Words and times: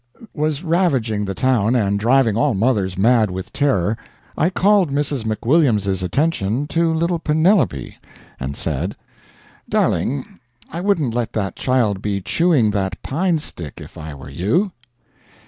]was 0.33 0.63
ravaging 0.63 1.25
the 1.25 1.35
town 1.35 1.75
and 1.75 1.99
driving 1.99 2.35
all 2.35 2.55
mothers 2.55 2.97
mad 2.97 3.29
with 3.29 3.53
terror, 3.53 3.95
I 4.35 4.49
called 4.49 4.89
Mrs. 4.89 5.25
McWilliams's 5.25 6.01
attention 6.01 6.65
to 6.69 6.91
little 6.91 7.19
Penelope, 7.19 7.99
and 8.39 8.57
said: 8.57 8.95
"Darling, 9.69 10.39
I 10.71 10.81
wouldn't 10.81 11.13
let 11.13 11.33
that 11.33 11.55
child 11.55 12.01
be 12.01 12.19
chewing 12.19 12.71
that 12.71 12.99
pine 13.03 13.37
stick 13.37 13.79
if 13.79 13.95
I 13.95 14.15
were 14.15 14.31
you." 14.31 14.71